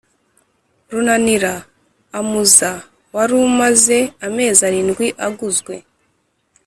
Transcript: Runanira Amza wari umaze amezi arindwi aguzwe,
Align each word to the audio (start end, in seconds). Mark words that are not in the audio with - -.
Runanira 0.91 1.53
Amza 2.19 2.71
wari 3.15 3.33
umaze 3.47 3.99
amezi 4.27 4.61
arindwi 4.69 5.07
aguzwe, 5.27 5.73